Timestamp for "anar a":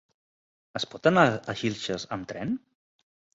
1.09-1.55